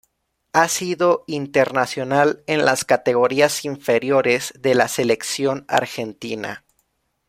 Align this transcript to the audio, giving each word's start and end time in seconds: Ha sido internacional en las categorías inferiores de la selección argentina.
Ha 0.53 0.67
sido 0.67 1.25
internacional 1.27 2.43
en 2.47 2.65
las 2.65 2.85
categorías 2.85 3.65
inferiores 3.65 4.51
de 4.59 4.73
la 4.73 4.87
selección 4.87 5.63
argentina. 5.67 6.65